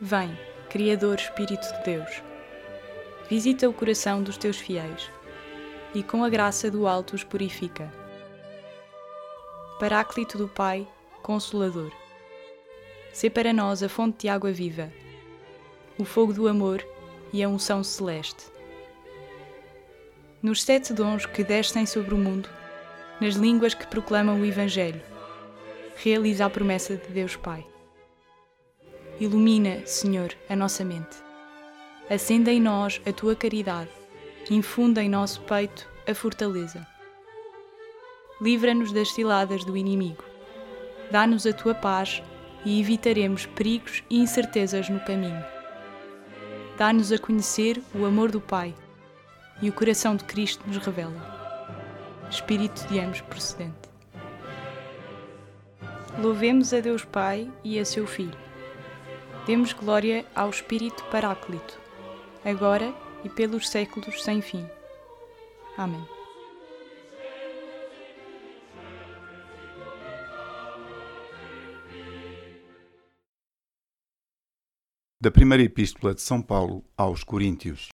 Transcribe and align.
Vem, 0.00 0.38
Criador 0.70 1.16
Espírito 1.16 1.60
de 1.60 1.82
Deus, 1.82 2.22
visita 3.28 3.68
o 3.68 3.72
coração 3.72 4.22
dos 4.22 4.36
teus 4.36 4.56
fiéis 4.56 5.10
e 5.92 6.04
com 6.04 6.22
a 6.22 6.28
graça 6.28 6.70
do 6.70 6.86
alto 6.86 7.16
os 7.16 7.24
purifica. 7.24 7.92
Paráclito 9.80 10.38
do 10.38 10.46
Pai, 10.46 10.86
Consolador, 11.20 11.90
sê 13.12 13.28
para 13.28 13.52
nós 13.52 13.82
a 13.82 13.88
fonte 13.88 14.20
de 14.20 14.28
água 14.28 14.52
viva, 14.52 14.88
o 15.98 16.04
fogo 16.04 16.32
do 16.32 16.46
amor 16.46 16.86
e 17.32 17.42
a 17.42 17.48
unção 17.48 17.82
celeste. 17.82 18.46
Nos 20.40 20.62
sete 20.62 20.92
dons 20.92 21.26
que 21.26 21.42
descem 21.42 21.86
sobre 21.86 22.14
o 22.14 22.18
mundo, 22.18 22.48
nas 23.20 23.34
línguas 23.34 23.74
que 23.74 23.88
proclamam 23.88 24.40
o 24.40 24.44
Evangelho, 24.44 25.02
realiza 25.96 26.46
a 26.46 26.50
promessa 26.50 26.96
de 26.96 27.08
Deus 27.08 27.34
Pai. 27.34 27.66
Ilumina, 29.20 29.84
Senhor, 29.84 30.32
a 30.48 30.54
nossa 30.54 30.84
mente. 30.84 31.16
Acenda 32.08 32.52
em 32.52 32.60
nós 32.60 33.00
a 33.04 33.12
tua 33.12 33.34
caridade, 33.34 33.90
infunda 34.48 35.02
em 35.02 35.08
nosso 35.08 35.40
peito 35.40 35.88
a 36.06 36.14
fortaleza. 36.14 36.86
Livra-nos 38.40 38.92
das 38.92 39.12
ciladas 39.12 39.64
do 39.64 39.76
inimigo. 39.76 40.22
Dá-nos 41.10 41.46
a 41.48 41.52
tua 41.52 41.74
paz 41.74 42.22
e 42.64 42.80
evitaremos 42.80 43.44
perigos 43.44 44.04
e 44.08 44.20
incertezas 44.20 44.88
no 44.88 45.00
caminho. 45.00 45.44
Dá-nos 46.76 47.10
a 47.10 47.18
conhecer 47.18 47.82
o 47.92 48.04
amor 48.04 48.30
do 48.30 48.40
Pai 48.40 48.72
e 49.60 49.68
o 49.68 49.72
coração 49.72 50.14
de 50.14 50.22
Cristo 50.22 50.62
nos 50.64 50.76
revela. 50.76 51.36
Espírito 52.30 52.86
de 52.86 53.00
ambos 53.00 53.20
procedente. 53.22 53.88
Louvemos 56.22 56.72
a 56.72 56.78
Deus 56.78 57.04
Pai 57.04 57.50
e 57.64 57.80
a 57.80 57.84
seu 57.84 58.06
Filho. 58.06 58.47
Demos 59.48 59.72
glória 59.72 60.30
ao 60.34 60.50
Espírito 60.50 61.02
Paráclito, 61.06 61.80
agora 62.44 62.94
e 63.24 63.30
pelos 63.30 63.66
séculos 63.66 64.22
sem 64.22 64.42
fim. 64.42 64.68
Amém. 65.74 66.06
Da 75.18 75.30
primeira 75.30 75.62
Epístola 75.62 76.14
de 76.14 76.20
São 76.20 76.42
Paulo 76.42 76.84
aos 76.94 77.24
Coríntios. 77.24 77.88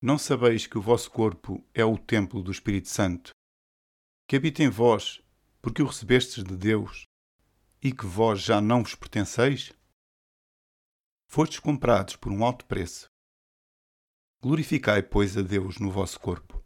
Não 0.00 0.16
sabeis 0.16 0.66
que 0.66 0.78
o 0.78 0.80
vosso 0.80 1.10
corpo 1.10 1.62
é 1.74 1.84
o 1.84 1.98
templo 1.98 2.42
do 2.42 2.50
Espírito 2.50 2.88
Santo, 2.88 3.32
que 4.26 4.34
habita 4.34 4.62
em 4.62 4.70
vós, 4.70 5.20
porque 5.60 5.82
o 5.82 5.86
recebestes 5.86 6.42
de 6.42 6.56
Deus, 6.56 7.04
e 7.82 7.92
que 7.92 8.06
vós 8.06 8.40
já 8.40 8.62
não 8.62 8.82
vos 8.82 8.94
pertenceis? 8.94 9.76
Fostes 11.28 11.58
comprados 11.58 12.16
por 12.16 12.32
um 12.32 12.44
alto 12.44 12.64
preço. 12.64 13.10
Glorificai, 14.40 15.02
pois, 15.02 15.36
a 15.36 15.42
Deus 15.42 15.78
no 15.78 15.90
vosso 15.90 16.18
corpo. 16.20 16.64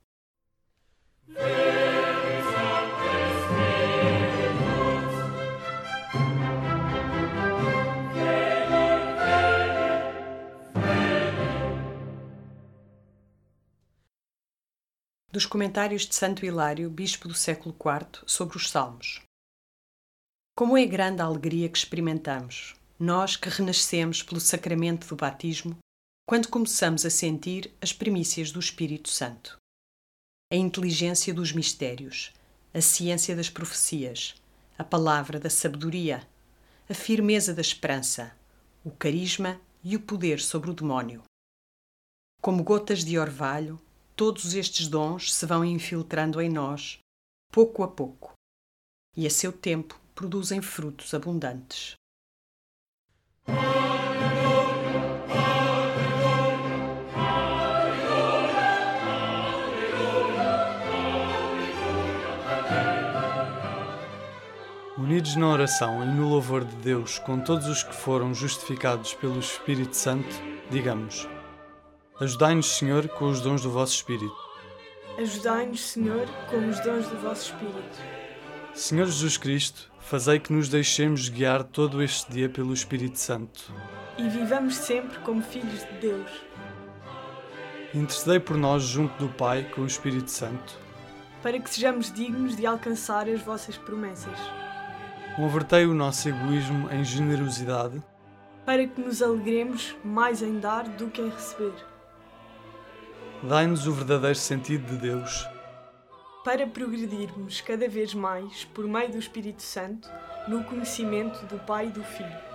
Dos 15.33 15.46
comentários 15.46 16.02
de 16.02 16.14
Santo 16.14 16.45
Hilário, 16.45 16.90
bispo 16.90 17.27
do 17.27 17.35
século 17.35 17.74
IV, 17.74 18.24
sobre 18.27 18.56
os 18.56 18.68
Salmos. 18.68 19.23
Como 20.55 20.77
é 20.77 20.85
grande 20.85 21.23
a 21.23 21.24
alegria 21.24 21.68
que 21.68 21.79
experimentamos, 21.79 22.74
nós 23.00 23.34
que 23.34 23.48
renascemos 23.48 24.22
pelo 24.22 24.38
sacramento 24.38 25.08
do 25.08 25.16
batismo, 25.16 25.78
quando 26.28 26.48
começamos 26.48 27.06
a 27.06 27.11
sentir 27.11 27.72
as 27.80 27.94
primícias 27.94 28.52
do 28.52 28.61
Espírito 28.61 29.08
Santo. 29.08 29.56
A 30.52 30.56
inteligência 30.56 31.33
dos 31.33 31.50
mistérios, 31.50 32.30
a 32.74 32.80
ciência 32.83 33.34
das 33.34 33.48
profecias, 33.48 34.34
a 34.77 34.84
palavra 34.84 35.40
da 35.40 35.48
sabedoria, 35.48 36.28
a 36.90 36.92
firmeza 36.92 37.55
da 37.55 37.62
esperança, 37.62 38.36
o 38.84 38.90
carisma 38.90 39.58
e 39.82 39.96
o 39.96 40.00
poder 40.00 40.38
sobre 40.38 40.70
o 40.70 40.74
demónio. 40.74 41.22
Como 42.42 42.62
gotas 42.62 43.02
de 43.02 43.18
orvalho, 43.18 43.80
todos 44.14 44.52
estes 44.52 44.88
dons 44.88 45.32
se 45.32 45.46
vão 45.46 45.64
infiltrando 45.64 46.38
em 46.38 46.50
nós, 46.50 46.98
pouco 47.50 47.82
a 47.82 47.88
pouco, 47.88 48.34
e 49.17 49.27
a 49.27 49.30
seu 49.30 49.52
tempo 49.52 49.98
produzem 50.14 50.61
frutos 50.61 51.14
abundantes. 51.14 51.98
Unidos 65.11 65.35
na 65.35 65.48
oração 65.48 66.05
e 66.05 66.07
no 66.07 66.29
louvor 66.29 66.65
de 66.65 66.77
Deus 66.77 67.19
com 67.19 67.41
todos 67.41 67.67
os 67.67 67.83
que 67.83 67.93
foram 67.93 68.33
justificados 68.33 69.13
pelo 69.13 69.41
Espírito 69.41 69.97
Santo, 69.97 70.29
digamos: 70.71 71.29
Ajudai-nos, 72.21 72.79
Senhor, 72.79 73.09
com 73.09 73.25
os 73.25 73.41
dons 73.41 73.63
do 73.63 73.73
vosso 73.73 73.97
Espírito. 73.97 74.37
Ajudai-nos, 75.19 75.81
Senhor, 75.81 76.29
com 76.48 76.69
os 76.69 76.79
dons 76.79 77.09
do 77.09 77.17
vosso 77.23 77.53
Espírito. 77.53 77.98
Senhor 78.73 79.07
Jesus 79.07 79.37
Cristo, 79.37 79.91
fazei 79.98 80.39
que 80.39 80.53
nos 80.53 80.69
deixemos 80.69 81.29
guiar 81.29 81.65
todo 81.65 82.01
este 82.01 82.31
dia 82.31 82.48
pelo 82.48 82.73
Espírito 82.73 83.19
Santo. 83.19 83.75
E 84.17 84.29
vivamos 84.29 84.77
sempre 84.77 85.19
como 85.25 85.42
filhos 85.42 85.85
de 85.87 85.92
Deus. 86.03 86.31
Intercedei 87.92 88.39
por 88.39 88.57
nós 88.57 88.85
junto 88.85 89.19
do 89.19 89.29
Pai 89.33 89.65
com 89.75 89.81
o 89.81 89.87
Espírito 89.87 90.31
Santo. 90.31 90.79
Para 91.42 91.59
que 91.59 91.69
sejamos 91.69 92.13
dignos 92.13 92.55
de 92.55 92.65
alcançar 92.65 93.29
as 93.29 93.42
vossas 93.42 93.77
promessas. 93.77 94.39
Convertei 95.36 95.86
o 95.86 95.95
nosso 95.95 96.29
egoísmo 96.29 96.91
em 96.91 97.05
generosidade. 97.05 98.02
Para 98.67 98.86
que 98.86 99.01
nos 99.01 99.23
alegremos 99.23 99.96
mais 100.05 100.42
em 100.42 100.58
dar 100.58 100.89
do 100.89 101.08
que 101.08 101.23
em 101.23 101.30
receber 101.30 101.73
Dai-nos 103.42 103.86
o 103.86 103.92
verdadeiro 103.92 104.39
sentido 104.39 104.86
de 104.86 104.98
Deus. 104.98 105.48
Para 106.45 106.67
progredirmos 106.67 107.61
cada 107.63 107.89
vez 107.89 108.13
mais, 108.13 108.64
por 108.67 108.86
meio 108.86 109.13
do 109.13 109.18
Espírito 109.18 109.63
Santo, 109.63 110.11
no 110.46 110.63
conhecimento 110.64 111.47
do 111.47 111.58
Pai 111.61 111.86
e 111.86 111.91
do 111.91 112.05
Filho. 112.05 112.51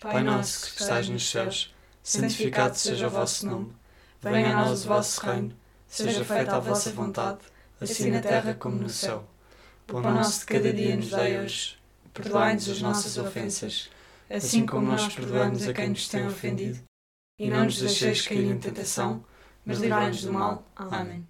Pai 0.00 0.22
nosso 0.22 0.74
que 0.74 0.80
estás 0.80 1.08
nos 1.08 1.28
céus, 1.28 1.74
santificado 2.02 2.76
seja 2.76 3.08
o 3.08 3.10
vosso 3.10 3.46
nome. 3.46 3.76
Venha 4.20 4.56
a 4.56 4.64
nós 4.64 4.84
o 4.84 4.88
vosso 4.88 5.20
reino. 5.20 5.54
Seja 5.86 6.24
feita 6.24 6.56
a 6.56 6.60
vossa 6.60 6.90
vontade, 6.90 7.40
assim 7.80 8.10
na 8.10 8.20
terra 8.20 8.54
como 8.54 8.76
no 8.76 8.88
céu. 8.88 9.28
O 9.88 9.92
pão 9.92 10.02
nosso 10.02 10.40
de 10.40 10.46
cada 10.46 10.72
dia 10.72 10.96
nos 10.96 11.10
dai 11.10 11.38
hoje. 11.38 11.78
Perdoai-nos 12.12 12.68
as 12.68 12.80
nossas 12.80 13.18
ofensas 13.18 13.90
assim 14.28 14.66
como 14.66 14.86
nós 14.86 15.14
perdoamos 15.14 15.66
a 15.68 15.72
quem 15.72 15.90
nos 15.90 16.08
tem 16.08 16.26
ofendido. 16.26 16.80
E 17.38 17.48
não 17.48 17.64
nos 17.64 17.78
deixeis 17.78 18.26
cair 18.26 18.50
em 18.50 18.58
tentação, 18.58 19.24
mas 19.64 19.78
livrai-nos 19.78 20.24
do 20.24 20.32
mal. 20.32 20.64
Amém. 20.74 21.26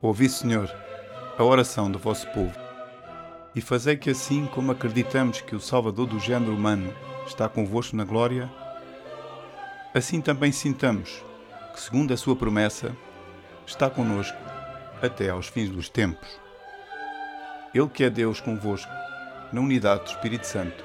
Ouvi, 0.00 0.28
Senhor, 0.28 0.74
a 1.36 1.44
oração 1.44 1.90
do 1.90 1.98
vosso 1.98 2.26
povo, 2.30 2.58
e 3.54 3.60
fazei 3.60 3.96
que 3.96 4.08
assim 4.08 4.46
como 4.46 4.72
acreditamos 4.72 5.42
que 5.42 5.54
o 5.54 5.60
Salvador 5.60 6.06
do 6.06 6.18
género 6.18 6.54
humano 6.54 6.94
está 7.26 7.48
convosco 7.48 7.94
na 7.94 8.04
glória, 8.04 8.50
assim 9.94 10.22
também 10.22 10.50
sintamos 10.52 11.22
que, 11.74 11.80
segundo 11.82 12.14
a 12.14 12.16
sua 12.16 12.34
promessa, 12.34 12.96
está 13.70 13.88
conosco 13.88 14.36
até 15.00 15.30
aos 15.30 15.46
fins 15.46 15.70
dos 15.70 15.88
tempos. 15.88 16.28
Ele 17.72 17.88
que 17.88 18.04
é 18.04 18.10
Deus 18.10 18.40
convosco, 18.40 18.90
na 19.52 19.60
unidade 19.60 20.04
do 20.04 20.10
Espírito 20.10 20.46
Santo. 20.46 20.84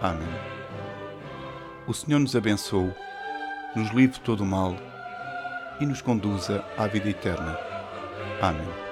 Amém. 0.00 0.26
O 1.86 1.92
Senhor 1.92 2.18
nos 2.18 2.34
abençoe, 2.34 2.92
nos 3.74 3.90
livre 3.90 4.14
de 4.14 4.20
todo 4.20 4.42
o 4.42 4.46
mal 4.46 4.74
e 5.80 5.86
nos 5.86 6.00
conduza 6.00 6.64
à 6.78 6.86
vida 6.86 7.10
eterna. 7.10 7.58
Amém. 8.40 8.83